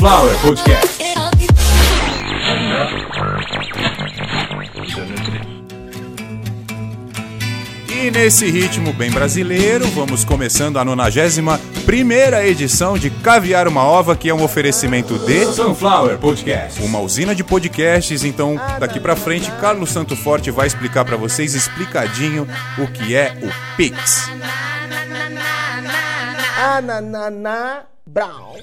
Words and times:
Sunflower 0.00 0.38
Podcast. 0.38 1.02
E 7.86 8.10
nesse 8.10 8.50
ritmo 8.50 8.94
bem 8.94 9.10
brasileiro, 9.10 9.86
vamos 9.88 10.24
começando 10.24 10.78
a 10.78 10.84
91 10.86 11.58
primeira 11.84 12.46
edição 12.46 12.96
de 12.96 13.10
Caviar 13.10 13.68
uma 13.68 13.84
Ova, 13.84 14.16
que 14.16 14.30
é 14.30 14.34
um 14.34 14.42
oferecimento 14.42 15.18
de 15.18 15.44
Sunflower 15.44 16.16
Podcast. 16.16 16.82
uma 16.82 16.98
usina 16.98 17.34
de 17.34 17.44
podcasts. 17.44 18.24
Então, 18.24 18.58
daqui 18.78 18.98
pra 18.98 19.14
frente, 19.14 19.50
Carlos 19.60 19.90
Santo 19.90 20.16
Forte 20.16 20.50
vai 20.50 20.66
explicar 20.66 21.04
pra 21.04 21.18
vocês 21.18 21.54
explicadinho 21.54 22.48
o 22.78 22.86
que 22.86 23.14
é 23.14 23.36
o 23.42 23.76
Pix. 23.76 24.30
Ananana 26.58 27.82
Brown. 28.06 28.60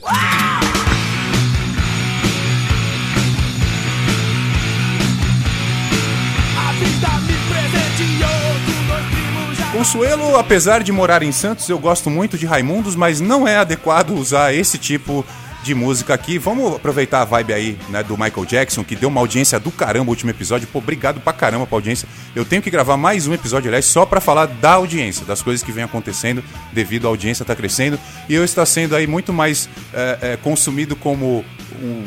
Consuelo, 9.77 10.37
apesar 10.37 10.81
de 10.81 10.91
morar 10.91 11.21
em 11.21 11.31
Santos, 11.31 11.69
eu 11.69 11.77
gosto 11.77 12.09
muito 12.09 12.35
de 12.35 12.47
Raimundos, 12.47 12.95
mas 12.95 13.21
não 13.21 13.47
é 13.47 13.57
adequado 13.57 14.09
usar 14.09 14.51
esse 14.51 14.75
tipo 14.79 15.23
de 15.61 15.75
música 15.75 16.15
aqui. 16.15 16.39
Vamos 16.39 16.77
aproveitar 16.77 17.21
a 17.21 17.25
vibe 17.25 17.53
aí, 17.53 17.77
né, 17.89 18.01
do 18.01 18.17
Michael 18.17 18.43
Jackson, 18.43 18.83
que 18.83 18.95
deu 18.95 19.07
uma 19.07 19.21
audiência 19.21 19.59
do 19.59 19.69
caramba 19.69 20.07
o 20.07 20.09
último 20.09 20.31
episódio. 20.31 20.67
Pô, 20.67 20.79
obrigado 20.79 21.21
pra 21.21 21.31
caramba 21.31 21.67
pra 21.67 21.77
audiência. 21.77 22.09
Eu 22.35 22.43
tenho 22.43 22.59
que 22.59 22.71
gravar 22.71 22.97
mais 22.97 23.27
um 23.27 23.35
episódio, 23.35 23.67
aliás, 23.67 23.85
só 23.85 24.03
pra 24.03 24.19
falar 24.19 24.47
da 24.47 24.71
audiência, 24.71 25.23
das 25.27 25.43
coisas 25.43 25.63
que 25.63 25.71
vem 25.71 25.83
acontecendo 25.83 26.43
devido 26.73 27.05
à 27.05 27.09
audiência 27.09 27.45
tá 27.45 27.55
crescendo. 27.55 27.99
E 28.27 28.33
eu 28.33 28.43
estou 28.43 28.65
sendo 28.65 28.95
aí 28.95 29.05
muito 29.05 29.31
mais 29.31 29.69
é, 29.93 30.17
é, 30.21 30.37
consumido 30.37 30.95
como 30.95 31.45
um, 31.79 32.03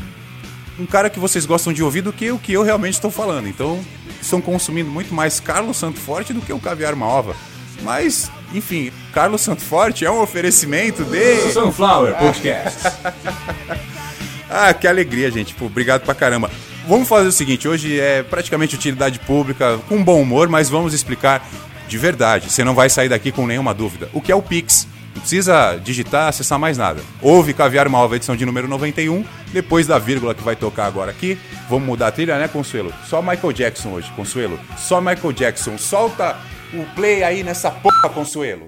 um 0.80 0.86
cara 0.86 1.08
que 1.08 1.20
vocês 1.20 1.46
gostam 1.46 1.72
de 1.72 1.84
ouvir 1.84 2.00
do 2.00 2.12
que 2.12 2.32
o 2.32 2.38
que 2.38 2.52
eu 2.52 2.64
realmente 2.64 2.94
estou 2.94 3.12
falando. 3.12 3.46
Então, 3.46 3.78
estão 4.20 4.40
consumindo 4.40 4.90
muito 4.90 5.14
mais 5.14 5.38
Carlos 5.38 5.76
Santo 5.76 6.00
Forte 6.00 6.32
do 6.32 6.40
que 6.40 6.52
o 6.52 6.58
Caviar 6.58 7.00
Ova. 7.00 7.36
Mas, 7.82 8.30
enfim, 8.52 8.92
Carlos 9.12 9.40
Santo 9.40 9.62
Forte 9.62 10.04
é 10.04 10.10
um 10.10 10.20
oferecimento 10.20 11.04
de. 11.04 11.52
Sunflower 11.52 12.14
Podcast. 12.16 12.78
Ah, 14.52 14.74
que 14.74 14.88
alegria, 14.88 15.30
gente. 15.30 15.54
Pô, 15.54 15.66
obrigado 15.66 16.02
pra 16.02 16.12
caramba. 16.12 16.50
Vamos 16.88 17.08
fazer 17.08 17.28
o 17.28 17.32
seguinte: 17.32 17.68
hoje 17.68 18.00
é 18.00 18.24
praticamente 18.24 18.74
utilidade 18.74 19.20
pública, 19.20 19.78
com 19.88 20.02
bom 20.02 20.20
humor, 20.20 20.48
mas 20.48 20.68
vamos 20.68 20.92
explicar 20.92 21.48
de 21.86 21.96
verdade. 21.96 22.50
Você 22.50 22.64
não 22.64 22.74
vai 22.74 22.90
sair 22.90 23.08
daqui 23.08 23.30
com 23.30 23.46
nenhuma 23.46 23.72
dúvida. 23.72 24.08
O 24.12 24.20
que 24.20 24.32
é 24.32 24.34
o 24.34 24.42
Pix? 24.42 24.88
Não 25.14 25.20
precisa 25.20 25.76
digitar, 25.76 26.28
acessar 26.28 26.58
mais 26.58 26.76
nada. 26.76 27.00
Houve 27.22 27.54
Caviar 27.54 27.86
uma 27.86 27.98
Ova, 27.98 28.16
edição 28.16 28.34
de 28.34 28.44
número 28.44 28.66
91. 28.66 29.24
Depois 29.52 29.86
da 29.86 29.98
vírgula 29.98 30.34
que 30.34 30.42
vai 30.42 30.56
tocar 30.56 30.86
agora 30.86 31.10
aqui, 31.10 31.38
vamos 31.68 31.86
mudar 31.86 32.08
a 32.08 32.12
trilha, 32.12 32.38
né, 32.38 32.48
Consuelo? 32.48 32.92
Só 33.08 33.20
Michael 33.20 33.52
Jackson 33.52 33.90
hoje, 33.90 34.10
Consuelo. 34.16 34.58
Só 34.76 35.00
Michael 35.00 35.32
Jackson. 35.32 35.78
Solta 35.78 36.36
o 36.72 36.84
play 36.94 37.22
aí 37.22 37.42
nessa 37.42 37.70
porra, 37.70 38.08
Consuelo. 38.08 38.66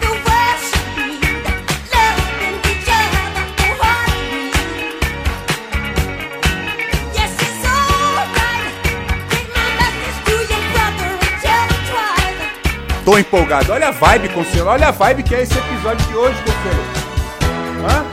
Twice. 0.00 0.72
Tô 13.04 13.18
empolgado. 13.18 13.72
Olha 13.72 13.88
a 13.88 13.90
vibe, 13.90 14.28
Consuelo. 14.30 14.70
Olha 14.70 14.88
a 14.88 14.90
vibe 14.90 15.22
que 15.22 15.34
é 15.34 15.42
esse 15.42 15.56
episódio 15.56 16.06
de 16.06 16.16
hoje, 16.16 16.38
Consuelo. 16.42 16.84
Hã? 17.88 18.04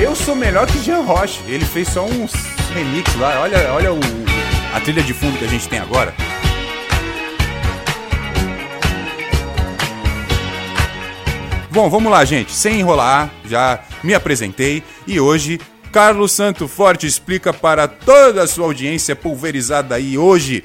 Eu 0.00 0.14
sou 0.14 0.34
melhor 0.34 0.66
que 0.66 0.78
Jean 0.78 1.00
Roche. 1.00 1.40
Ele 1.46 1.64
fez 1.64 1.88
só 1.88 2.04
uns 2.04 2.32
remix 2.74 3.14
lá. 3.16 3.40
Olha, 3.40 3.72
olha 3.72 3.92
o, 3.92 4.00
a 4.76 4.80
trilha 4.80 5.02
de 5.02 5.14
fundo 5.14 5.38
que 5.38 5.44
a 5.46 5.48
gente 5.48 5.66
tem 5.66 5.78
agora. 5.78 6.14
Bom, 11.70 11.88
vamos 11.88 12.12
lá, 12.12 12.22
gente. 12.26 12.52
Sem 12.52 12.80
enrolar, 12.80 13.30
já 13.46 13.80
me 14.04 14.12
apresentei 14.12 14.82
e 15.06 15.18
hoje 15.18 15.58
Carlos 15.90 16.32
Santo 16.32 16.68
Forte 16.68 17.06
explica 17.06 17.54
para 17.54 17.88
toda 17.88 18.42
a 18.42 18.46
sua 18.46 18.66
audiência 18.66 19.16
pulverizada 19.16 19.94
aí 19.94 20.18
hoje 20.18 20.62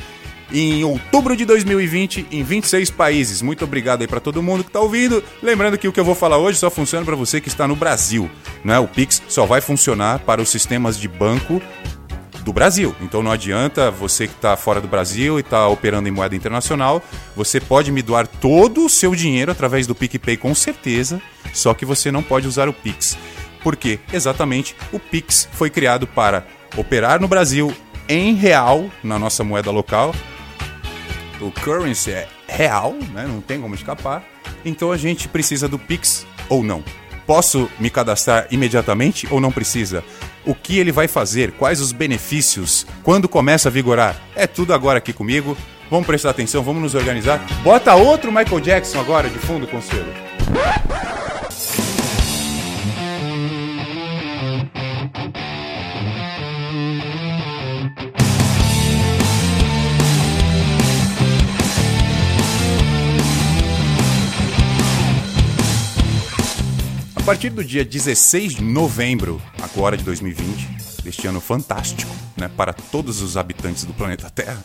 em 0.52 0.84
outubro 0.84 1.34
de 1.34 1.46
2020 1.46 2.28
em 2.30 2.44
26 2.44 2.92
países. 2.92 3.42
Muito 3.42 3.64
obrigado 3.64 4.02
aí 4.02 4.08
para 4.10 4.20
todo 4.20 4.44
mundo 4.44 4.62
que 4.66 4.70
está 4.70 4.82
ouvindo. 4.82 5.24
Lembrando 5.42 5.78
que 5.78 5.88
o 5.88 5.94
que 5.94 6.00
eu 6.02 6.06
vou 6.06 6.16
falar 6.16 6.38
hoje 6.38 6.60
só 6.60 6.70
funciona 6.70 7.06
para 7.06 7.16
você 7.16 7.40
que 7.40 7.48
está 7.48 7.66
no 7.66 7.78
Brasil, 7.78 8.30
né? 8.62 8.78
O 8.78 8.90
Pix 8.90 9.24
só 9.30 9.46
vai 9.46 9.62
funcionar 9.62 10.20
para 10.20 10.42
os 10.42 10.50
sistemas 10.50 11.00
de 11.00 11.08
banco 11.08 11.62
do 12.44 12.52
Brasil. 12.52 12.96
Então 13.02 13.24
não 13.24 13.32
adianta 13.32 13.92
você 13.92 14.28
que 14.28 14.34
está 14.34 14.56
fora 14.58 14.82
do 14.82 14.88
Brasil 14.88 15.38
e 15.38 15.42
está 15.42 15.68
operando 15.68 16.08
em 16.08 16.12
moeda 16.12 16.36
internacional, 16.36 17.04
você 17.36 17.60
pode 17.60 17.92
me 17.92 18.02
doar 18.02 18.28
todo 18.28 18.86
o 18.86 18.90
seu 18.90 19.16
dinheiro 19.16 19.52
através 19.52 19.88
do 19.88 19.96
PicPay 19.96 20.38
com 20.38 20.54
certeza, 20.54 21.22
só 21.54 21.74
que 21.74 21.86
você 21.86 22.12
não 22.12 22.24
pode 22.24 22.48
usar 22.48 22.68
o 22.68 22.74
Pix. 22.74 23.18
Por 23.64 23.76
quê? 23.76 24.00
Exatamente, 24.12 24.76
o 24.92 25.00
Pix 25.00 25.48
foi 25.52 25.70
criado 25.70 26.08
para 26.08 26.46
operar 26.76 27.22
no 27.22 27.28
Brasil 27.28 27.74
em 28.08 28.34
real, 28.34 28.90
na 29.04 29.20
nossa 29.20 29.44
moeda 29.44 29.72
local. 29.72 30.14
O 31.40 31.52
currency 31.52 32.12
é 32.12 32.28
real, 32.48 32.94
né? 33.14 33.26
não 33.28 33.42
tem 33.42 33.60
como 33.62 33.76
escapar. 33.76 34.24
Então 34.66 34.92
a 34.92 34.98
gente 34.98 35.28
precisa 35.28 35.68
do 35.68 35.80
Pix 35.80 36.26
ou 36.50 36.64
não. 36.64 36.84
Posso 37.26 37.70
me 37.80 37.90
cadastrar 37.90 38.48
imediatamente 38.52 39.28
ou 39.32 39.40
não 39.40 39.52
precisa? 39.52 40.04
O 40.46 40.56
que 40.56 40.80
ele 40.80 40.92
vai 40.92 41.08
fazer? 41.08 41.52
Quais 41.52 41.80
os 41.80 41.92
benefícios? 41.92 42.86
Quando 43.04 43.30
começa 43.30 43.70
a 43.70 43.72
vigorar? 43.72 44.20
É 44.36 44.48
tudo 44.48 44.74
agora 44.74 44.98
aqui 44.98 45.14
comigo. 45.14 45.56
Vamos 45.90 46.08
prestar 46.08 46.32
atenção, 46.32 46.64
vamos 46.64 46.82
nos 46.82 46.96
organizar. 46.96 47.40
Bota 47.64 47.94
outro 47.94 48.32
Michael 48.32 48.60
Jackson 48.62 49.00
agora 49.00 49.30
de 49.30 49.38
fundo, 49.38 49.68
Conselho. 49.68 50.12
A 67.16 67.24
partir 67.24 67.52
do 67.52 67.64
dia 67.64 67.86
16 67.86 68.56
de 68.56 68.64
novembro, 68.64 69.40
agora 69.74 69.96
de 69.96 70.04
2020, 70.04 71.04
deste 71.04 71.28
ano 71.28 71.40
fantástico 71.40 72.12
né, 72.38 72.50
para 72.56 72.74
todos 72.74 73.22
os 73.22 73.38
habitantes 73.38 73.86
do 73.86 73.94
planeta 73.94 74.30
Terra, 74.30 74.64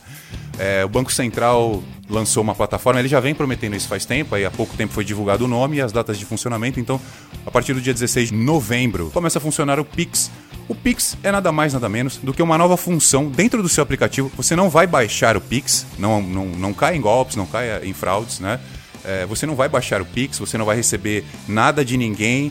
é, 0.59 0.84
o 0.84 0.89
Banco 0.89 1.12
Central 1.12 1.83
lançou 2.09 2.43
uma 2.43 2.55
plataforma. 2.55 3.00
Ele 3.00 3.09
já 3.09 3.21
vem 3.21 3.34
prometendo 3.34 3.77
isso 3.77 3.89
faz 3.89 4.05
tempo, 4.05 4.34
aí 4.34 4.44
há 4.44 4.50
pouco 4.50 4.77
tempo 4.77 4.93
foi 4.93 5.05
divulgado 5.05 5.44
o 5.44 5.49
nome 5.49 5.77
e 5.77 5.81
as 5.81 5.93
datas 5.93 6.19
de 6.19 6.25
funcionamento. 6.25 6.81
Então, 6.81 7.00
a 7.44 7.50
partir 7.50 7.75
do 7.75 7.81
dia 7.81 7.93
16 7.93 8.31
de 8.31 8.37
novembro, 8.37 9.11
começa 9.12 9.39
a 9.39 9.41
funcionar 9.41 9.78
o 9.78 9.84
Pix. 9.84 10.31
O 10.69 10.75
Pix 10.75 11.17
é 11.23 11.31
nada 11.31 11.53
mais, 11.53 11.75
nada 11.75 11.88
menos 11.88 12.17
do 12.17 12.33
que 12.33 12.43
uma 12.43 12.59
nova 12.59 12.77
função 12.77 13.28
dentro 13.28 13.62
do 13.62 13.69
seu 13.69 13.83
aplicativo. 13.83 14.33
Você 14.37 14.56
não 14.56 14.71
vai 14.71 14.87
baixar 14.87 15.37
o 15.37 15.41
Pix, 15.41 15.87
não, 15.99 16.23
não, 16.23 16.47
não 16.47 16.75
cai 16.75 16.97
em 16.97 17.00
golpes, 17.00 17.37
não 17.37 17.47
cai 17.47 17.84
em 17.84 17.93
fraudes, 17.93 18.41
né? 18.41 18.59
É, 19.05 19.25
você 19.27 19.47
não 19.47 19.55
vai 19.55 19.69
baixar 19.69 20.00
o 20.00 20.05
Pix, 20.05 20.38
você 20.38 20.59
não 20.59 20.65
vai 20.65 20.75
receber 20.75 21.25
nada 21.47 21.84
de 21.84 21.97
ninguém 21.97 22.50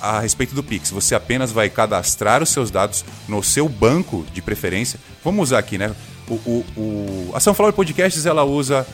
a 0.00 0.20
respeito 0.20 0.54
do 0.54 0.62
Pix. 0.62 0.90
Você 0.90 1.14
apenas 1.14 1.52
vai 1.52 1.68
cadastrar 1.68 2.42
os 2.42 2.50
seus 2.50 2.70
dados 2.70 3.04
no 3.28 3.42
seu 3.42 3.68
banco 3.68 4.24
de 4.32 4.40
preferência. 4.40 4.98
Vamos 5.24 5.48
usar 5.48 5.58
aqui, 5.58 5.78
né? 5.78 5.94
O, 6.28 6.34
o, 6.34 6.64
o... 6.76 7.30
A 7.34 7.40
Sunflower 7.40 7.72
Podcasts 7.72 8.24
ela 8.26 8.44
usa 8.44 8.86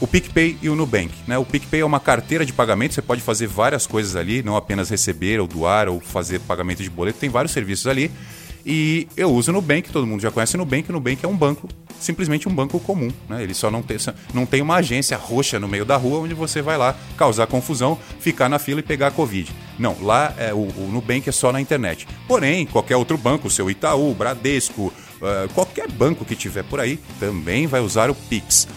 o 0.00 0.06
PicPay 0.06 0.58
e 0.60 0.68
o 0.68 0.74
Nubank. 0.74 1.12
Né? 1.28 1.38
O 1.38 1.44
PicPay 1.44 1.80
é 1.80 1.84
uma 1.84 2.00
carteira 2.00 2.44
de 2.44 2.52
pagamento, 2.52 2.94
você 2.94 3.00
pode 3.00 3.20
fazer 3.20 3.46
várias 3.46 3.86
coisas 3.86 4.16
ali, 4.16 4.42
não 4.42 4.56
apenas 4.56 4.90
receber 4.90 5.38
ou 5.38 5.46
doar 5.46 5.88
ou 5.88 6.00
fazer 6.00 6.40
pagamento 6.40 6.82
de 6.82 6.90
boleto, 6.90 7.20
tem 7.20 7.30
vários 7.30 7.52
serviços 7.52 7.86
ali. 7.86 8.10
E 8.64 9.08
eu 9.16 9.30
uso 9.32 9.50
o 9.50 9.54
Nubank, 9.54 9.90
todo 9.90 10.06
mundo 10.06 10.20
já 10.20 10.30
conhece 10.30 10.54
o 10.54 10.58
Nubank, 10.58 10.88
o 10.88 10.92
Nubank 10.92 11.24
é 11.24 11.28
um 11.28 11.36
banco, 11.36 11.68
simplesmente 11.98 12.48
um 12.48 12.54
banco 12.54 12.78
comum. 12.78 13.10
Né? 13.28 13.42
Ele 13.42 13.54
só 13.54 13.70
não 13.70 13.82
tem, 13.82 13.96
não 14.32 14.46
tem 14.46 14.62
uma 14.62 14.76
agência 14.76 15.16
roxa 15.16 15.58
no 15.58 15.66
meio 15.66 15.84
da 15.84 15.96
rua 15.96 16.20
onde 16.20 16.34
você 16.34 16.62
vai 16.62 16.78
lá 16.78 16.94
causar 17.16 17.46
confusão, 17.46 17.98
ficar 18.20 18.48
na 18.48 18.58
fila 18.58 18.80
e 18.80 18.82
pegar 18.82 19.08
a 19.08 19.10
Covid. 19.10 19.50
Não, 19.78 19.96
lá 20.00 20.32
é, 20.38 20.54
o, 20.54 20.58
o 20.58 20.90
Nubank 20.92 21.28
é 21.28 21.32
só 21.32 21.52
na 21.52 21.60
internet. 21.60 22.06
Porém, 22.28 22.66
qualquer 22.66 22.96
outro 22.96 23.18
banco, 23.18 23.50
seu 23.50 23.70
Itaú, 23.70 24.14
Bradesco, 24.14 24.82
uh, 24.86 25.52
qualquer 25.54 25.90
banco 25.90 26.24
que 26.24 26.36
tiver 26.36 26.62
por 26.62 26.78
aí, 26.78 27.00
também 27.18 27.66
vai 27.66 27.80
usar 27.80 28.10
o 28.10 28.14
Pix. 28.14 28.68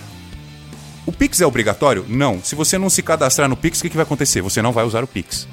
O 1.06 1.12
Pix 1.12 1.40
é 1.40 1.46
obrigatório? 1.46 2.04
Não. 2.10 2.42
Se 2.42 2.56
você 2.56 2.80
não 2.80 2.90
se 2.90 3.04
cadastrar 3.04 3.48
no 3.48 3.56
Pix, 3.56 3.80
o 3.80 3.84
que, 3.84 3.90
que 3.92 3.96
vai 3.96 4.04
acontecer? 4.04 4.42
Você 4.42 4.62
não 4.62 4.72
vai 4.72 4.84
usar 4.84 5.04
o 5.04 5.08
Pix. 5.08 5.48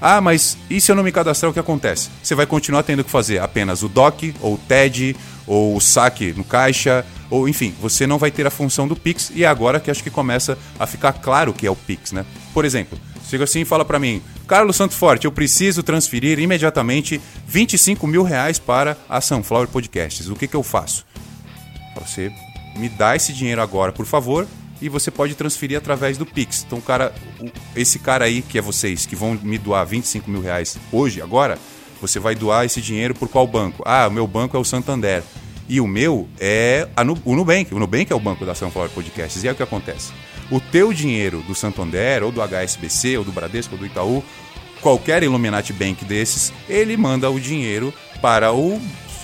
Ah, 0.00 0.20
mas 0.20 0.56
e 0.70 0.80
se 0.80 0.90
eu 0.92 0.96
não 0.96 1.02
me 1.02 1.12
cadastrar, 1.12 1.50
o 1.50 1.52
que 1.52 1.60
acontece? 1.60 2.08
Você 2.22 2.34
vai 2.34 2.46
continuar 2.46 2.82
tendo 2.82 3.02
que 3.02 3.10
fazer 3.10 3.40
apenas 3.40 3.82
o 3.82 3.88
DOC, 3.88 4.34
ou 4.40 4.54
o 4.54 4.58
TED, 4.58 5.16
ou 5.46 5.76
o 5.76 5.80
saque 5.80 6.32
no 6.36 6.44
caixa, 6.44 7.04
ou 7.30 7.48
enfim, 7.48 7.74
você 7.80 8.06
não 8.06 8.18
vai 8.18 8.30
ter 8.30 8.46
a 8.46 8.50
função 8.50 8.86
do 8.86 8.94
Pix, 8.94 9.30
e 9.34 9.44
é 9.44 9.46
agora 9.46 9.80
que 9.80 9.90
acho 9.90 10.02
que 10.02 10.10
começa 10.10 10.56
a 10.78 10.86
ficar 10.86 11.14
claro 11.14 11.52
que 11.52 11.66
é 11.66 11.70
o 11.70 11.76
Pix, 11.76 12.12
né? 12.12 12.24
Por 12.54 12.64
exemplo, 12.64 12.98
chega 13.28 13.44
assim 13.44 13.60
e 13.60 13.64
fala 13.64 13.84
pra 13.84 13.98
mim, 13.98 14.22
Carlos 14.46 14.76
Santo 14.76 14.94
Forte, 14.94 15.24
eu 15.24 15.32
preciso 15.32 15.82
transferir 15.82 16.38
imediatamente 16.38 17.20
25 17.46 18.06
mil 18.06 18.22
reais 18.22 18.58
para 18.58 18.96
a 19.08 19.20
Sunflower 19.20 19.68
Podcasts. 19.68 20.28
O 20.28 20.36
que, 20.36 20.46
que 20.46 20.56
eu 20.56 20.62
faço? 20.62 21.04
Você 21.96 22.32
me 22.76 22.88
dá 22.88 23.16
esse 23.16 23.32
dinheiro 23.32 23.60
agora, 23.60 23.92
por 23.92 24.06
favor, 24.06 24.46
e 24.80 24.88
você 24.88 25.10
pode 25.10 25.34
transferir 25.34 25.76
através 25.78 26.16
do 26.16 26.24
Pix. 26.26 26.64
Então, 26.66 26.80
cara, 26.80 27.12
esse 27.74 27.98
cara 27.98 28.24
aí, 28.24 28.42
que 28.42 28.58
é 28.58 28.60
vocês, 28.60 29.06
que 29.06 29.16
vão 29.16 29.38
me 29.42 29.58
doar 29.58 29.84
25 29.86 30.30
mil 30.30 30.40
reais 30.40 30.76
hoje, 30.92 31.20
agora, 31.20 31.58
você 32.00 32.18
vai 32.20 32.34
doar 32.34 32.64
esse 32.64 32.80
dinheiro 32.80 33.14
por 33.14 33.28
qual 33.28 33.46
banco? 33.46 33.82
Ah, 33.84 34.06
o 34.06 34.10
meu 34.10 34.26
banco 34.26 34.56
é 34.56 34.60
o 34.60 34.64
Santander. 34.64 35.22
E 35.68 35.80
o 35.80 35.86
meu 35.86 36.28
é 36.40 36.88
Nu- 37.04 37.20
o 37.24 37.34
Nubank. 37.34 37.74
O 37.74 37.78
Nubank 37.78 38.10
é 38.10 38.14
o 38.16 38.20
banco 38.20 38.46
da 38.46 38.54
Sunflower 38.54 38.88
Podcasts. 38.90 39.42
E 39.44 39.48
aí 39.48 39.52
o 39.52 39.56
que 39.56 39.62
acontece? 39.62 40.12
O 40.50 40.60
teu 40.60 40.92
dinheiro 40.94 41.42
do 41.42 41.54
Santander, 41.54 42.22
ou 42.22 42.32
do 42.32 42.40
HSBC, 42.40 43.18
ou 43.18 43.24
do 43.24 43.32
Bradesco, 43.32 43.74
ou 43.74 43.78
do 43.78 43.84
Itaú, 43.84 44.24
qualquer 44.80 45.22
Illuminati 45.22 45.72
Bank 45.74 46.04
desses, 46.04 46.52
ele 46.68 46.96
manda 46.96 47.28
o 47.30 47.38
dinheiro 47.38 47.92
para 48.22 48.52
o, 48.52 48.80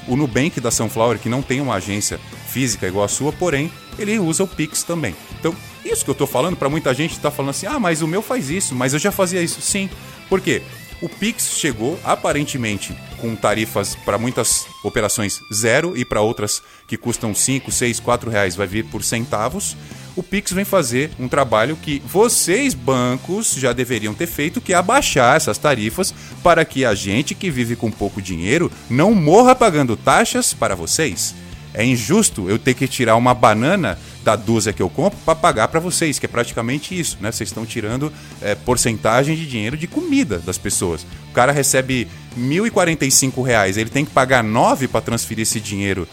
o 0.06 0.16
Nubank 0.16 0.60
da 0.60 0.70
Sunflower, 0.70 1.18
que 1.18 1.28
não 1.30 1.40
tem 1.40 1.60
uma 1.62 1.76
agência 1.76 2.18
física 2.48 2.86
igual 2.86 3.04
a 3.04 3.08
sua, 3.08 3.32
porém, 3.32 3.70
ele 3.98 4.18
usa 4.18 4.44
o 4.44 4.48
Pix 4.48 4.82
também. 4.82 5.14
Então, 5.38 5.54
isso 5.84 6.04
que 6.04 6.10
eu 6.10 6.14
tô 6.14 6.26
falando, 6.26 6.56
para 6.56 6.68
muita 6.68 6.92
gente 6.94 7.18
tá 7.18 7.30
falando 7.30 7.50
assim, 7.50 7.66
ah, 7.66 7.78
mas 7.78 8.02
o 8.02 8.08
meu 8.08 8.22
faz 8.22 8.50
isso, 8.50 8.74
mas 8.74 8.92
eu 8.92 8.98
já 8.98 9.12
fazia 9.12 9.42
isso. 9.42 9.60
Sim. 9.60 9.88
Por 10.28 10.40
quê? 10.40 10.62
O 11.02 11.08
Pix 11.08 11.58
chegou, 11.58 11.98
aparentemente, 12.02 12.96
com 13.18 13.34
tarifas 13.36 13.94
para 13.94 14.16
muitas 14.16 14.66
operações 14.82 15.40
zero 15.52 15.96
e 15.96 16.04
para 16.04 16.22
outras 16.22 16.62
que 16.86 16.96
custam 16.96 17.34
5, 17.34 17.70
6, 17.70 18.00
4 18.00 18.30
reais 18.30 18.56
vai 18.56 18.66
vir 18.66 18.86
por 18.86 19.02
centavos. 19.02 19.76
O 20.16 20.22
Pix 20.22 20.52
vem 20.52 20.64
fazer 20.64 21.10
um 21.18 21.28
trabalho 21.28 21.76
que 21.76 22.00
vocês, 22.06 22.72
bancos, 22.72 23.52
já 23.54 23.72
deveriam 23.72 24.14
ter 24.14 24.26
feito, 24.26 24.60
que 24.60 24.72
é 24.72 24.76
abaixar 24.76 25.36
essas 25.36 25.58
tarifas 25.58 26.14
para 26.42 26.64
que 26.64 26.84
a 26.84 26.94
gente 26.94 27.34
que 27.34 27.50
vive 27.50 27.74
com 27.74 27.90
pouco 27.90 28.22
dinheiro 28.22 28.70
não 28.88 29.12
morra 29.14 29.54
pagando 29.54 29.96
taxas 29.96 30.54
para 30.54 30.76
vocês. 30.76 31.34
É 31.74 31.84
injusto 31.84 32.48
eu 32.48 32.58
ter 32.58 32.74
que 32.74 32.86
tirar 32.86 33.16
uma 33.16 33.34
banana 33.34 33.98
da 34.22 34.36
dúzia 34.36 34.72
que 34.72 34.80
eu 34.80 34.88
compro 34.88 35.18
para 35.24 35.34
pagar 35.34 35.68
para 35.68 35.80
vocês, 35.80 36.18
que 36.20 36.26
é 36.26 36.28
praticamente 36.28 36.98
isso, 36.98 37.18
né? 37.20 37.32
Vocês 37.32 37.50
estão 37.50 37.66
tirando 37.66 38.12
é, 38.40 38.54
porcentagem 38.54 39.34
de 39.34 39.46
dinheiro 39.46 39.76
de 39.76 39.88
comida 39.88 40.38
das 40.38 40.56
pessoas. 40.56 41.04
O 41.30 41.32
cara 41.34 41.50
recebe 41.50 42.08
1.045 42.38 43.44
reais, 43.44 43.76
ele 43.76 43.90
tem 43.90 44.04
que 44.04 44.12
pagar 44.12 44.44
9 44.44 44.86
para 44.86 45.00
transferir 45.00 45.42
esse 45.42 45.60
dinheiro 45.60 46.06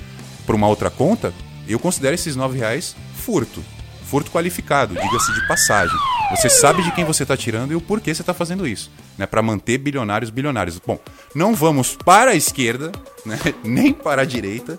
para 0.46 0.56
uma 0.56 0.68
outra 0.68 0.90
conta. 0.90 1.32
Eu 1.68 1.80
considero 1.80 2.16
esses 2.16 2.36
9 2.36 2.58
reais 2.58 2.96
furto. 3.16 3.64
Furto 4.04 4.30
qualificado, 4.30 4.94
diga-se 4.94 5.32
de 5.32 5.48
passagem. 5.48 5.96
Você 6.32 6.50
sabe 6.50 6.84
de 6.84 6.92
quem 6.92 7.06
você 7.06 7.24
está 7.24 7.38
tirando 7.38 7.72
e 7.72 7.76
o 7.76 7.82
porquê 7.82 8.14
você 8.14 8.22
está 8.22 8.34
fazendo 8.34 8.68
isso, 8.68 8.92
né? 9.18 9.26
Para 9.26 9.42
manter 9.42 9.78
bilionários 9.78 10.30
bilionários. 10.30 10.80
Bom, 10.86 11.00
não 11.34 11.56
vamos 11.56 11.96
para 11.96 12.32
a 12.32 12.36
esquerda, 12.36 12.92
né? 13.26 13.40
nem 13.64 13.94
para 13.94 14.24
a 14.24 14.26
direita. 14.26 14.78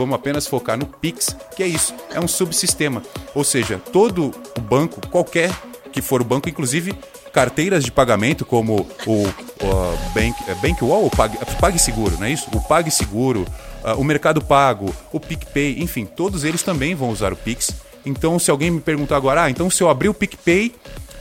Vamos 0.00 0.14
apenas 0.14 0.46
focar 0.46 0.78
no 0.78 0.86
Pix, 0.86 1.36
que 1.54 1.62
é 1.62 1.66
isso, 1.66 1.94
é 2.14 2.18
um 2.18 2.26
subsistema. 2.26 3.02
Ou 3.34 3.44
seja, 3.44 3.78
todo 3.92 4.32
o 4.56 4.60
banco, 4.62 4.98
qualquer 5.08 5.54
que 5.92 6.00
for 6.00 6.22
o 6.22 6.24
banco, 6.24 6.48
inclusive 6.48 6.94
carteiras 7.34 7.84
de 7.84 7.92
pagamento 7.92 8.46
como 8.46 8.86
o, 9.06 9.26
o 9.26 10.12
Bank, 10.14 10.34
é 10.48 10.54
Bankwall 10.54 11.02
ou 11.02 11.10
Pag, 11.10 11.36
PagSeguro, 11.60 12.16
não 12.16 12.24
é 12.24 12.32
isso? 12.32 12.48
O 12.50 12.62
PagSeguro, 12.62 13.46
ah, 13.84 13.94
o 13.94 14.02
Mercado 14.02 14.40
Pago, 14.40 14.90
o 15.12 15.20
PicPay, 15.20 15.82
enfim, 15.82 16.06
todos 16.06 16.44
eles 16.44 16.62
também 16.62 16.94
vão 16.94 17.10
usar 17.10 17.34
o 17.34 17.36
Pix. 17.36 17.70
Então, 18.06 18.38
se 18.38 18.50
alguém 18.50 18.70
me 18.70 18.80
perguntar 18.80 19.18
agora, 19.18 19.42
ah, 19.42 19.50
então 19.50 19.68
se 19.68 19.82
eu 19.82 19.90
abrir 19.90 20.08
o 20.08 20.14
PicPay, 20.14 20.74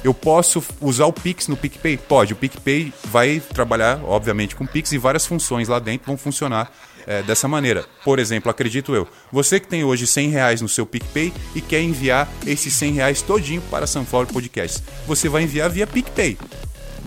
eu 0.06 0.14
posso 0.14 0.64
usar 0.80 1.06
o 1.06 1.12
Pix 1.12 1.50
no 1.50 1.58
PicPay? 1.58 1.98
Pode, 1.98 2.32
o 2.32 2.36
PicPay 2.38 2.94
vai 3.04 3.42
trabalhar, 3.42 4.00
obviamente, 4.06 4.56
com 4.56 4.66
Pix 4.66 4.94
e 4.94 4.98
várias 4.98 5.26
funções 5.26 5.68
lá 5.68 5.80
dentro 5.80 6.08
vão 6.08 6.16
funcionar 6.18 6.72
é, 7.08 7.22
dessa 7.24 7.48
maneira. 7.48 7.86
Por 8.04 8.20
exemplo, 8.20 8.50
acredito 8.50 8.94
eu, 8.96 9.08
você 9.32 9.60
que 9.60 9.68
tem 9.68 9.84
hoje 9.84 10.08
100 10.08 10.30
reais 10.30 10.62
no 10.62 10.70
seu 10.70 10.86
PicPay 10.86 11.34
e 11.56 11.62
quer 11.62 11.82
enviar 11.82 12.30
esses 12.46 12.74
100 12.74 12.94
reais 12.94 13.22
todinho 13.22 13.62
para 13.70 13.88
Sunflower 13.88 14.28
Podcast, 14.28 14.84
você 15.08 15.30
vai 15.30 15.44
enviar 15.44 15.70
via 15.70 15.88
PicPay. 15.88 16.38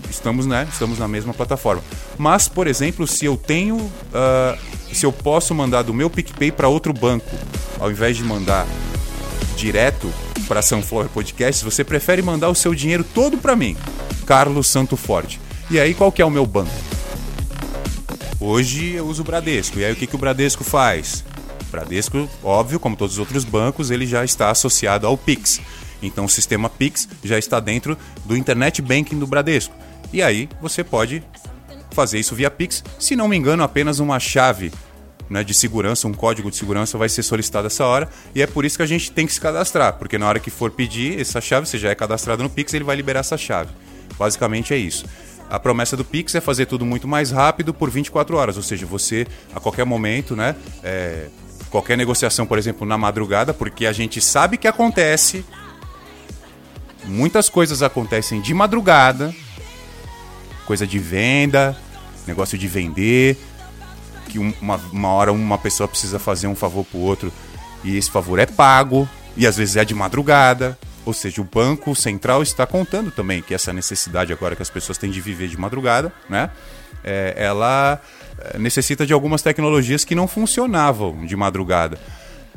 Estamos, 0.09 0.45
né? 0.45 0.67
Estamos 0.71 0.99
na 0.99 1.07
mesma 1.07 1.33
plataforma. 1.33 1.81
Mas, 2.17 2.47
por 2.47 2.67
exemplo, 2.67 3.07
se 3.07 3.25
eu 3.25 3.35
tenho. 3.35 3.91
ah, 4.13 4.57
se 4.93 5.05
eu 5.05 5.11
posso 5.11 5.55
mandar 5.55 5.81
do 5.81 5.93
meu 5.93 6.09
PicPay 6.09 6.51
para 6.51 6.67
outro 6.67 6.93
banco, 6.93 7.35
ao 7.79 7.89
invés 7.89 8.15
de 8.15 8.23
mandar 8.23 8.67
direto 9.57 10.11
para 10.47 10.61
Sunflower 10.61 11.09
Podcast, 11.09 11.63
você 11.63 11.83
prefere 11.83 12.21
mandar 12.21 12.49
o 12.49 12.55
seu 12.55 12.75
dinheiro 12.75 13.03
todo 13.03 13.37
para 13.37 13.55
mim, 13.55 13.75
Carlos 14.25 14.67
Santo 14.67 14.95
Forte. 14.95 15.39
E 15.71 15.79
aí, 15.79 15.93
qual 15.93 16.11
que 16.11 16.21
é 16.21 16.25
o 16.25 16.29
meu 16.29 16.45
banco? 16.45 16.92
Hoje 18.45 18.91
eu 18.91 19.07
uso 19.07 19.21
o 19.21 19.25
Bradesco. 19.25 19.79
E 19.79 19.85
aí 19.85 19.93
o 19.93 19.95
que, 19.95 20.05
que 20.05 20.15
o 20.17 20.19
Bradesco 20.19 20.65
faz? 20.65 21.23
O 21.61 21.71
Bradesco, 21.71 22.29
óbvio, 22.43 22.77
como 22.77 22.93
todos 22.93 23.13
os 23.15 23.19
outros 23.19 23.45
bancos, 23.45 23.89
ele 23.89 24.05
já 24.05 24.25
está 24.25 24.49
associado 24.49 25.07
ao 25.07 25.17
Pix. 25.17 25.61
Então 26.01 26.25
o 26.25 26.29
sistema 26.29 26.69
Pix 26.69 27.07
já 27.23 27.39
está 27.39 27.61
dentro 27.61 27.97
do 28.25 28.35
Internet 28.35 28.81
Banking 28.81 29.17
do 29.17 29.25
Bradesco. 29.25 29.73
E 30.11 30.21
aí 30.21 30.49
você 30.61 30.83
pode 30.83 31.23
fazer 31.91 32.19
isso 32.19 32.35
via 32.35 32.51
Pix. 32.51 32.83
Se 32.99 33.15
não 33.15 33.29
me 33.29 33.37
engano, 33.37 33.63
apenas 33.63 33.99
uma 33.99 34.19
chave 34.19 34.73
né, 35.29 35.41
de 35.41 35.53
segurança, 35.53 36.05
um 36.05 36.13
código 36.13 36.51
de 36.51 36.57
segurança 36.57 36.97
vai 36.97 37.07
ser 37.07 37.23
solicitado 37.23 37.67
essa 37.67 37.85
hora. 37.85 38.09
E 38.35 38.41
é 38.41 38.45
por 38.45 38.65
isso 38.65 38.75
que 38.75 38.83
a 38.83 38.85
gente 38.85 39.09
tem 39.09 39.25
que 39.25 39.31
se 39.31 39.39
cadastrar. 39.39 39.93
Porque 39.93 40.17
na 40.17 40.27
hora 40.27 40.41
que 40.41 40.51
for 40.51 40.69
pedir 40.69 41.17
essa 41.17 41.39
chave, 41.39 41.65
você 41.65 41.77
já 41.77 41.91
é 41.91 41.95
cadastrado 41.95 42.43
no 42.43 42.49
Pix, 42.49 42.73
ele 42.73 42.83
vai 42.83 42.97
liberar 42.97 43.21
essa 43.21 43.37
chave. 43.37 43.69
Basicamente 44.17 44.73
é 44.73 44.77
isso. 44.77 45.05
A 45.53 45.59
promessa 45.59 45.95
do 45.95 46.03
Pix 46.03 46.33
é 46.33 46.41
fazer 46.41 46.65
tudo 46.65 46.83
muito 46.83 47.07
mais 47.07 47.29
rápido 47.29 47.75
por 47.75 47.87
24 47.87 48.35
horas, 48.35 48.57
ou 48.57 48.63
seja, 48.63 48.87
você 48.87 49.27
a 49.53 49.59
qualquer 49.59 49.85
momento, 49.85 50.35
né? 50.35 50.55
é, 50.83 51.27
qualquer 51.69 51.95
negociação, 51.95 52.47
por 52.47 52.57
exemplo, 52.57 52.87
na 52.87 52.97
madrugada, 52.97 53.53
porque 53.53 53.85
a 53.85 53.93
gente 53.93 54.19
sabe 54.19 54.57
que 54.57 54.67
acontece. 54.67 55.45
Muitas 57.05 57.49
coisas 57.49 57.83
acontecem 57.83 58.41
de 58.41 58.51
madrugada, 58.51 59.31
coisa 60.65 60.87
de 60.87 60.97
venda, 60.97 61.77
negócio 62.25 62.57
de 62.57 62.67
vender, 62.67 63.37
que 64.29 64.39
um- 64.39 64.53
uma, 64.59 64.77
uma 64.91 65.09
hora 65.09 65.31
uma 65.31 65.59
pessoa 65.59 65.87
precisa 65.87 66.17
fazer 66.17 66.47
um 66.47 66.55
favor 66.55 66.83
pro 66.83 66.97
outro 66.97 67.31
e 67.83 67.95
esse 67.95 68.09
favor 68.09 68.39
é 68.39 68.47
pago, 68.47 69.07
e 69.37 69.45
às 69.45 69.55
vezes 69.57 69.75
é 69.75 69.85
de 69.85 69.93
madrugada. 69.93 70.79
Ou 71.05 71.13
seja, 71.13 71.41
o 71.41 71.43
Banco 71.43 71.95
Central 71.95 72.41
está 72.41 72.65
contando 72.65 73.11
também 73.11 73.41
que 73.41 73.53
essa 73.53 73.73
necessidade 73.73 74.31
agora 74.31 74.55
que 74.55 74.61
as 74.61 74.69
pessoas 74.69 74.97
têm 74.97 75.11
de 75.11 75.19
viver 75.19 75.47
de 75.47 75.57
madrugada, 75.57 76.11
né? 76.29 76.49
é, 77.03 77.33
ela 77.35 78.01
é, 78.39 78.57
necessita 78.57 79.05
de 79.05 79.13
algumas 79.13 79.41
tecnologias 79.41 80.03
que 80.03 80.15
não 80.15 80.27
funcionavam 80.27 81.25
de 81.25 81.35
madrugada. 81.35 81.99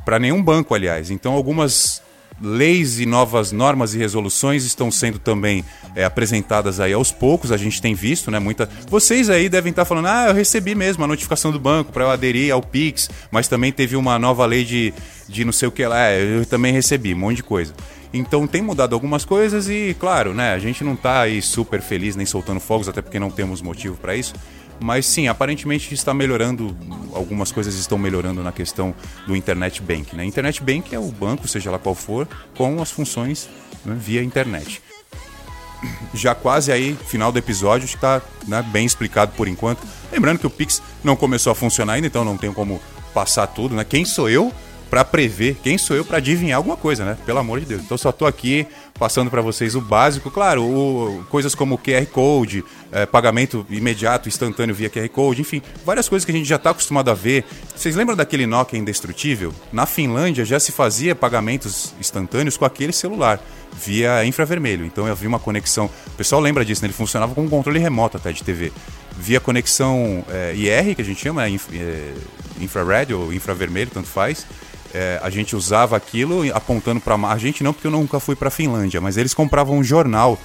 Para 0.05 0.19
nenhum 0.19 0.43
banco, 0.43 0.75
aliás. 0.75 1.11
Então, 1.11 1.33
algumas 1.33 2.03
leis 2.41 3.01
e 3.01 3.07
novas 3.07 3.51
normas 3.51 3.95
e 3.95 3.99
resoluções 3.99 4.65
estão 4.65 4.91
sendo 4.91 5.19
também 5.19 5.65
é, 5.95 6.05
apresentadas 6.05 6.79
aí 6.79 6.93
aos 6.93 7.11
poucos, 7.11 7.51
a 7.51 7.57
gente 7.57 7.81
tem 7.81 7.95
visto, 7.95 8.31
né? 8.31 8.39
Muita... 8.39 8.69
Vocês 8.89 9.31
aí 9.31 9.49
devem 9.49 9.71
estar 9.71 9.87
falando, 9.87 10.07
ah, 10.07 10.27
eu 10.29 10.35
recebi 10.35 10.75
mesmo 10.75 11.03
a 11.03 11.07
notificação 11.07 11.51
do 11.51 11.59
banco 11.59 11.93
para 11.93 12.05
eu 12.05 12.11
aderir 12.11 12.53
ao 12.53 12.63
Pix, 12.63 13.09
mas 13.31 13.49
também 13.49 13.73
teve 13.73 13.97
uma 13.97 14.19
nova 14.19 14.45
lei 14.45 14.65
de, 14.65 14.93
de 15.27 15.45
não 15.47 15.53
sei 15.53 15.67
o 15.67 15.73
que 15.73 15.85
lá, 15.87 16.11
É, 16.11 16.21
eu 16.21 16.45
também 16.45 16.73
recebi, 16.73 17.15
um 17.15 17.19
monte 17.19 17.37
de 17.37 17.43
coisa. 17.43 17.73
Então 18.17 18.47
tem 18.47 18.63
mudado 18.63 18.95
algumas 18.95 19.25
coisas 19.25 19.69
e, 19.69 19.95
claro, 19.99 20.33
né, 20.33 20.55
a 20.55 20.59
gente 20.59 20.83
não 20.83 20.97
tá 20.97 21.21
aí 21.21 21.43
super 21.43 21.81
feliz 21.81 22.17
nem 22.17 22.27
soltando 22.27 22.61
fogos, 22.61 22.89
até 22.89 23.03
porque 23.03 23.19
não 23.19 23.31
temos 23.31 23.61
motivo 23.61 23.97
para 23.97 24.17
isso. 24.17 24.35
Mas 24.81 25.07
sim, 25.07 25.27
aparentemente 25.27 25.95
está 25.95 26.13
melhorando, 26.13 26.77
algumas 27.15 27.51
coisas 27.51 27.75
estão 27.77 27.97
melhorando 27.97 28.43
na 28.43 28.53
questão 28.53 28.95
do 29.27 29.35
Internet 29.35 29.81
Bank. 29.81 30.15
Né? 30.15 30.25
Internet 30.25 30.63
Bank 30.63 30.95
é 30.95 30.99
o 30.99 31.11
banco, 31.11 31.49
seja 31.49 31.71
lá 31.71 31.79
qual 31.79 31.95
for, 31.95 32.29
com 32.57 32.81
as 32.83 32.91
funções 32.91 33.49
né, 33.85 33.97
via 33.99 34.23
internet. 34.23 34.83
Já 36.13 36.35
quase 36.35 36.73
aí, 36.73 36.97
final 37.07 37.33
do 37.33 37.39
episódio, 37.39 37.87
está 37.87 38.21
né, 38.47 38.63
bem 38.71 38.85
explicado 38.85 39.33
por 39.33 39.49
enquanto. 39.49 39.81
Lembrando 40.13 40.39
que 40.39 40.47
o 40.47 40.51
Pix 40.51 40.83
não 41.03 41.17
começou 41.17 41.53
a 41.53 41.55
funcionar 41.55 41.95
ainda, 41.95 42.07
então 42.07 42.25
não 42.25 42.37
tenho 42.37 42.53
como 42.53 42.81
passar 43.15 43.47
tudo. 43.47 43.75
Né? 43.75 43.85
Quem 43.85 44.05
sou 44.05 44.29
eu 44.29 44.53
para 44.91 45.05
prever? 45.05 45.57
Quem 45.63 45.77
sou 45.79 45.97
eu 45.97 46.05
para 46.05 46.19
adivinhar 46.19 46.57
alguma 46.59 46.77
coisa, 46.77 47.05
né? 47.05 47.17
Pelo 47.27 47.39
amor 47.39 47.59
de 47.61 47.67
Deus. 47.67 47.83
Então 47.83 47.99
só 47.99 48.13
tô 48.13 48.25
aqui 48.27 48.67
passando 48.99 49.31
para 49.31 49.43
vocês 49.43 49.75
o 49.75 49.81
básico. 49.81 50.31
Claro, 50.31 50.63
o- 50.65 51.25
coisas 51.29 51.55
como 51.55 51.77
QR 51.77 52.07
Code, 52.07 52.65
eh, 52.93 53.05
pagamento 53.05 53.67
imediato, 53.69 54.29
instantâneo 54.29 54.75
via 54.75 54.89
QR 54.89 55.09
Code, 55.09 55.41
enfim, 55.43 55.61
várias 55.85 56.09
coisas 56.09 56.25
que 56.25 56.31
a 56.31 56.35
gente 56.35 56.49
já 56.49 56.57
está 56.57 56.71
acostumado 56.71 57.11
a 57.11 57.15
ver. 57.15 57.45
Vocês 57.75 57.95
lembram 57.97 58.17
daquele 58.17 58.47
Nokia 58.47 58.79
indestrutível? 58.79 59.53
Na 59.73 59.87
Finlândia 59.87 60.45
já 60.45 60.59
se 60.61 60.71
fazia 60.73 61.15
pagamentos 61.15 61.93
instantâneos 62.01 62.57
com 62.57 62.65
aquele 62.65 62.93
celular 62.93 63.41
via 63.85 64.25
infravermelho. 64.25 64.87
Então 64.87 65.05
havia 65.07 65.29
uma 65.29 65.39
conexão. 65.41 65.91
O 66.07 66.11
pessoal 66.13 66.41
lembra 66.41 66.65
disso, 66.65 66.81
né? 66.83 66.87
Ele 66.87 66.95
funcionava 66.95 67.35
com 67.35 67.43
um 67.43 67.49
controle 67.49 67.79
remoto 67.79 68.17
até 68.17 68.33
de 68.33 68.43
TV. 68.43 68.73
Via 69.19 69.41
conexão 69.41 70.25
eh, 70.31 70.55
IR, 70.57 70.95
que 70.95 71.03
a 71.03 71.05
gente 71.05 71.21
chama, 71.21 71.47
né? 71.47 71.59
Eh, 71.73 72.13
infrared 72.61 73.13
ou 73.13 73.33
infravermelho, 73.33 73.91
tanto 73.93 74.09
faz. 74.09 74.47
É, 74.99 75.21
a 75.23 75.29
gente 75.29 75.55
usava 75.55 75.95
aquilo 75.95 76.43
apontando 76.55 77.03
para 77.03 77.17
a 77.17 77.37
gente 77.37 77.63
não 77.63 77.75
porque 77.75 77.87
eu 77.87 77.91
nunca 77.91 78.19
fui 78.19 78.35
para 78.35 78.51
Finlândia, 78.51 78.99
mas 78.99 79.19
eles 79.19 79.35
compravam 79.35 79.77
um 79.77 79.85
jornal 79.85 80.39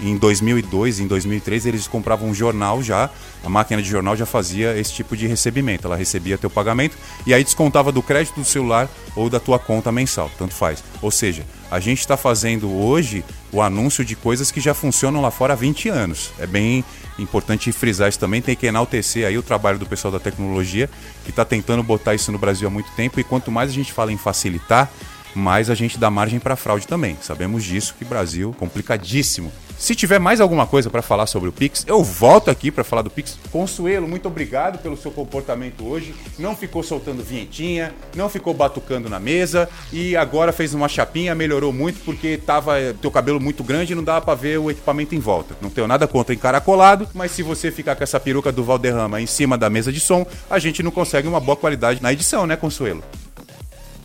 em 0.00 0.16
2002, 0.16 1.00
em 1.00 1.06
2003, 1.06 1.66
eles 1.66 1.88
compravam 1.88 2.28
um 2.28 2.34
jornal 2.34 2.82
já, 2.82 3.08
a 3.42 3.48
máquina 3.48 3.80
de 3.80 3.88
jornal 3.88 4.16
já 4.16 4.26
fazia 4.26 4.76
esse 4.78 4.92
tipo 4.92 5.16
de 5.16 5.26
recebimento. 5.26 5.86
Ela 5.86 5.96
recebia 5.96 6.36
teu 6.36 6.50
pagamento 6.50 6.96
e 7.26 7.32
aí 7.32 7.42
descontava 7.42 7.90
do 7.90 8.02
crédito 8.02 8.40
do 8.40 8.44
celular 8.44 8.88
ou 9.14 9.30
da 9.30 9.40
tua 9.40 9.58
conta 9.58 9.90
mensal, 9.90 10.30
tanto 10.38 10.54
faz. 10.54 10.82
Ou 11.00 11.10
seja, 11.10 11.44
a 11.70 11.80
gente 11.80 12.00
está 12.00 12.16
fazendo 12.16 12.70
hoje 12.70 13.24
o 13.52 13.62
anúncio 13.62 14.04
de 14.04 14.14
coisas 14.14 14.50
que 14.50 14.60
já 14.60 14.74
funcionam 14.74 15.20
lá 15.22 15.30
fora 15.30 15.54
há 15.54 15.56
20 15.56 15.88
anos. 15.88 16.30
É 16.38 16.46
bem 16.46 16.84
importante 17.18 17.72
frisar 17.72 18.08
isso 18.08 18.18
também, 18.18 18.42
tem 18.42 18.54
que 18.54 18.66
enaltecer 18.66 19.26
aí 19.26 19.38
o 19.38 19.42
trabalho 19.42 19.78
do 19.78 19.86
pessoal 19.86 20.12
da 20.12 20.20
tecnologia 20.20 20.90
que 21.24 21.30
está 21.30 21.44
tentando 21.44 21.82
botar 21.82 22.14
isso 22.14 22.30
no 22.30 22.38
Brasil 22.38 22.68
há 22.68 22.70
muito 22.70 22.90
tempo 22.92 23.18
e 23.18 23.24
quanto 23.24 23.50
mais 23.50 23.70
a 23.70 23.72
gente 23.72 23.92
fala 23.92 24.12
em 24.12 24.18
facilitar, 24.18 24.90
mais 25.34 25.70
a 25.70 25.74
gente 25.74 25.98
dá 25.98 26.10
margem 26.10 26.38
para 26.38 26.56
fraude 26.56 26.86
também. 26.86 27.16
Sabemos 27.22 27.64
disso 27.64 27.94
que 27.98 28.04
Brasil 28.04 28.54
complicadíssimo. 28.58 29.50
Se 29.78 29.94
tiver 29.94 30.18
mais 30.18 30.40
alguma 30.40 30.66
coisa 30.66 30.88
para 30.88 31.02
falar 31.02 31.26
sobre 31.26 31.50
o 31.50 31.52
Pix, 31.52 31.84
eu 31.86 32.02
volto 32.02 32.50
aqui 32.50 32.70
para 32.70 32.82
falar 32.82 33.02
do 33.02 33.10
Pix. 33.10 33.38
Consuelo, 33.52 34.08
muito 34.08 34.26
obrigado 34.26 34.78
pelo 34.78 34.96
seu 34.96 35.10
comportamento 35.10 35.86
hoje. 35.86 36.14
Não 36.38 36.56
ficou 36.56 36.82
soltando 36.82 37.22
vinhetinha, 37.22 37.94
não 38.14 38.28
ficou 38.28 38.54
batucando 38.54 39.10
na 39.10 39.20
mesa 39.20 39.68
e 39.92 40.16
agora 40.16 40.50
fez 40.50 40.72
uma 40.72 40.88
chapinha, 40.88 41.34
melhorou 41.34 41.74
muito 41.74 42.00
porque 42.04 42.38
tava 42.38 42.74
teu 43.02 43.10
cabelo 43.10 43.38
muito 43.38 43.62
grande 43.62 43.92
e 43.92 43.96
não 43.96 44.02
dava 44.02 44.24
para 44.24 44.34
ver 44.34 44.58
o 44.58 44.70
equipamento 44.70 45.14
em 45.14 45.20
volta. 45.20 45.54
Não 45.60 45.68
tenho 45.68 45.86
nada 45.86 46.06
contra 46.08 46.34
encaracolado, 46.34 47.06
mas 47.12 47.32
se 47.32 47.42
você 47.42 47.70
ficar 47.70 47.94
com 47.94 48.02
essa 48.02 48.18
peruca 48.18 48.50
do 48.50 48.64
Valderrama 48.64 49.20
em 49.20 49.26
cima 49.26 49.58
da 49.58 49.68
mesa 49.68 49.92
de 49.92 50.00
som, 50.00 50.26
a 50.48 50.58
gente 50.58 50.82
não 50.82 50.90
consegue 50.90 51.28
uma 51.28 51.38
boa 51.38 51.56
qualidade 51.56 52.02
na 52.02 52.12
edição, 52.12 52.46
né, 52.46 52.56
Consuelo? 52.56 53.04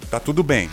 Tá 0.09 0.19
tudo 0.19 0.43
bem 0.43 0.69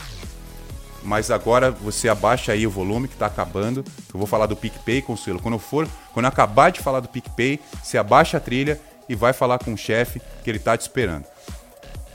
mas 1.09 1.31
agora 1.31 1.71
você 1.71 2.07
abaixa 2.07 2.53
aí 2.53 2.67
o 2.67 2.71
volume 2.71 3.09
que 3.09 3.17
tá 3.17 3.25
acabando. 3.25 3.83
Eu 4.13 4.19
vou 4.19 4.27
falar 4.27 4.45
do 4.45 4.55
PicPay, 4.55 5.01
Consuelo. 5.01 5.41
Quando 5.41 5.55
eu 5.55 5.59
for, 5.59 5.89
quando 6.13 6.27
eu 6.27 6.29
acabar 6.29 6.71
de 6.71 6.81
falar 6.81 7.01
do 7.01 7.09
PicPay, 7.09 7.59
você 7.83 7.97
abaixa 7.97 8.37
a 8.37 8.41
trilha 8.41 8.79
e 9.09 9.15
vai 9.15 9.33
falar 9.33 9.59
com 9.59 9.73
o 9.73 9.77
chefe 9.77 10.21
que 10.45 10.51
ele 10.51 10.59
tá 10.59 10.77
te 10.77 10.83
esperando. 10.83 11.25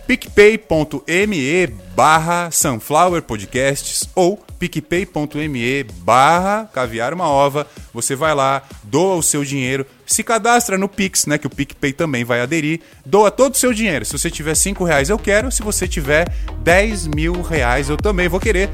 picpay.me 0.07 1.67
barra 1.95 2.51
Sunflower 2.51 3.21
Podcasts 3.21 4.09
ou 4.15 4.43
picpay.me 4.59 5.83
barra 5.99 6.69
Caviar 6.73 7.13
uma 7.13 7.27
Ova. 7.27 7.67
Você 7.93 8.15
vai 8.15 8.33
lá, 8.33 8.63
doa 8.83 9.15
o 9.15 9.23
seu 9.23 9.43
dinheiro, 9.43 9.85
se 10.05 10.23
cadastra 10.23 10.77
no 10.77 10.89
Pix, 10.89 11.25
né? 11.25 11.37
Que 11.37 11.47
o 11.47 11.49
PicPay 11.49 11.93
também 11.93 12.23
vai 12.23 12.41
aderir. 12.41 12.81
Doa 13.05 13.31
todo 13.31 13.53
o 13.53 13.57
seu 13.57 13.73
dinheiro. 13.73 14.05
Se 14.05 14.17
você 14.17 14.29
tiver 14.29 14.55
5 14.55 14.83
reais, 14.83 15.09
eu 15.09 15.17
quero. 15.17 15.51
Se 15.51 15.61
você 15.61 15.87
tiver 15.87 16.27
10 16.59 17.07
mil 17.07 17.41
reais, 17.41 17.89
eu 17.89 17.97
também 17.97 18.27
vou 18.27 18.39
querer. 18.39 18.69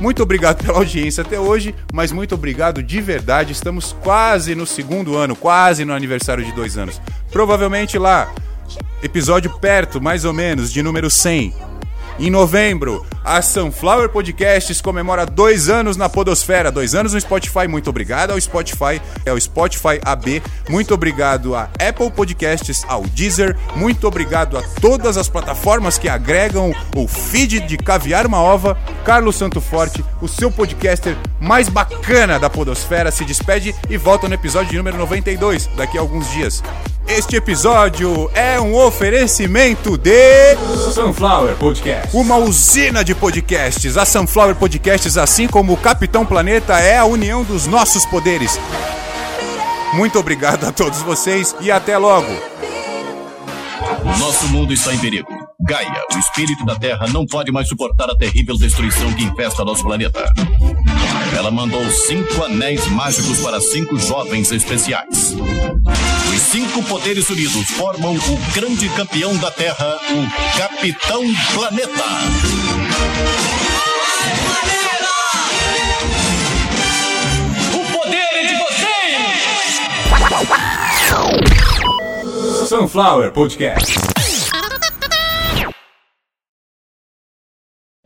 Muito 0.00 0.22
obrigado 0.22 0.64
pela 0.64 0.78
audiência 0.78 1.22
até 1.22 1.40
hoje, 1.40 1.74
mas 1.92 2.12
muito 2.12 2.34
obrigado 2.34 2.82
de 2.82 3.00
verdade. 3.00 3.52
Estamos 3.52 3.96
quase 4.00 4.54
no 4.54 4.64
segundo 4.64 5.16
ano, 5.16 5.34
quase 5.34 5.84
no 5.84 5.92
aniversário 5.92 6.44
de 6.44 6.52
dois 6.52 6.78
anos. 6.78 7.00
Provavelmente 7.32 7.98
lá, 7.98 8.32
episódio 9.02 9.50
perto, 9.58 10.00
mais 10.00 10.24
ou 10.24 10.32
menos, 10.32 10.72
de 10.72 10.82
número 10.82 11.10
100. 11.10 11.68
Em 12.20 12.30
novembro, 12.30 13.06
a 13.24 13.40
Sunflower 13.40 14.08
Podcasts 14.08 14.80
comemora 14.80 15.24
dois 15.24 15.68
anos 15.68 15.96
na 15.96 16.08
Podosfera, 16.08 16.72
dois 16.72 16.92
anos 16.92 17.12
no 17.12 17.20
Spotify. 17.20 17.68
Muito 17.68 17.88
obrigado 17.88 18.32
ao 18.32 18.40
Spotify, 18.40 19.00
ao 19.24 19.40
Spotify 19.40 20.00
AB. 20.04 20.42
Muito 20.68 20.92
obrigado 20.92 21.54
a 21.54 21.70
Apple 21.78 22.10
Podcasts, 22.10 22.84
ao 22.88 23.02
Deezer. 23.02 23.56
Muito 23.76 24.08
obrigado 24.08 24.58
a 24.58 24.62
todas 24.80 25.16
as 25.16 25.28
plataformas 25.28 25.96
que 25.96 26.08
agregam 26.08 26.74
o 26.96 27.06
feed 27.06 27.60
de 27.60 27.76
Caviar 27.76 28.26
uma 28.26 28.42
Ova. 28.42 28.76
Carlos 29.04 29.36
Santo 29.36 29.60
Forte, 29.60 30.04
o 30.20 30.26
seu 30.26 30.50
podcaster 30.50 31.16
mais 31.40 31.68
bacana 31.68 32.36
da 32.36 32.50
Podosfera, 32.50 33.12
se 33.12 33.24
despede 33.24 33.76
e 33.88 33.96
volta 33.96 34.26
no 34.26 34.34
episódio 34.34 34.72
de 34.72 34.76
número 34.76 34.98
92, 34.98 35.68
daqui 35.76 35.96
a 35.96 36.00
alguns 36.00 36.28
dias. 36.32 36.64
Este 37.08 37.36
episódio 37.36 38.30
é 38.34 38.60
um 38.60 38.76
oferecimento 38.76 39.96
de 39.96 40.56
Sunflower 40.92 41.56
Podcast. 41.56 42.14
uma 42.14 42.36
usina 42.36 43.02
de 43.02 43.14
podcasts. 43.14 43.96
A 43.96 44.04
Sunflower 44.04 44.54
Podcasts, 44.54 45.16
assim 45.16 45.48
como 45.48 45.72
o 45.72 45.76
Capitão 45.76 46.26
Planeta, 46.26 46.78
é 46.78 46.98
a 46.98 47.06
união 47.06 47.42
dos 47.42 47.66
nossos 47.66 48.04
poderes. 48.06 48.60
Muito 49.94 50.18
obrigado 50.18 50.64
a 50.66 50.72
todos 50.72 51.00
vocês 51.00 51.56
e 51.60 51.70
até 51.70 51.96
logo. 51.96 52.30
O 54.02 54.18
nosso 54.18 54.46
mundo 54.48 54.72
está 54.72 54.92
em 54.92 54.98
perigo. 54.98 55.28
Gaia, 55.66 56.04
o 56.14 56.18
espírito 56.18 56.64
da 56.66 56.76
Terra, 56.76 57.06
não 57.08 57.26
pode 57.26 57.50
mais 57.50 57.68
suportar 57.68 58.08
a 58.10 58.16
terrível 58.16 58.56
destruição 58.56 59.12
que 59.14 59.24
infesta 59.24 59.64
nosso 59.64 59.82
planeta. 59.82 60.30
Ela 61.36 61.50
mandou 61.50 61.84
cinco 61.90 62.44
anéis 62.44 62.86
mágicos 62.88 63.40
para 63.40 63.60
cinco 63.60 63.98
jovens 63.98 64.52
especiais. 64.52 65.34
Os 66.38 66.44
cinco 66.44 66.80
poderes 66.84 67.28
unidos 67.30 67.68
formam 67.72 68.14
o 68.14 68.36
grande 68.54 68.88
campeão 68.90 69.36
da 69.38 69.50
Terra, 69.50 69.98
o 70.08 70.24
Capitão 70.56 71.24
Planeta. 71.52 72.04
O 77.74 77.84
poder 77.92 78.28
é 78.34 78.44
de 78.46 78.54
vocês! 78.54 79.08
Sunflower 82.68 83.32
Podcast. 83.32 83.94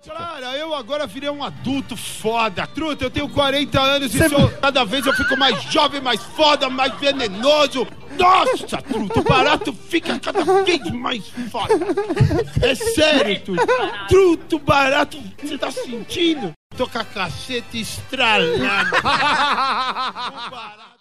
Cara, 0.07 0.57
eu 0.73 0.77
agora 0.77 1.07
virei 1.07 1.29
um 1.29 1.45
adulto 1.45 1.97
foda. 1.97 2.67
Truta, 2.67 3.05
eu 3.05 3.11
tenho 3.11 3.29
40 3.29 3.79
anos 3.81 4.15
e 4.15 4.29
sou, 4.29 4.49
cada 4.51 4.85
vez 4.85 5.05
eu 5.05 5.13
fico 5.13 5.37
mais 5.37 5.63
jovem, 5.65 6.01
mais 6.01 6.23
foda, 6.23 6.71
mais 6.71 6.99
venenoso. 6.99 7.87
Nossa, 8.19 8.79
Truta, 8.79 9.21
o 9.21 9.23
barato 9.23 9.73
fica 9.73 10.19
cada 10.19 10.45
vez 10.65 10.91
mais 10.91 11.29
foda. 11.51 11.75
É 12.63 12.75
sério, 12.75 13.41
Truta. 13.41 13.67
Truta, 14.09 14.59
barato, 14.59 15.23
você 15.43 15.59
tá 15.59 15.71
sentindo? 15.71 16.53
Tô 16.77 16.87
com 16.87 16.99
a 16.99 17.05
caceta 17.05 17.77
estralada. 17.77 18.91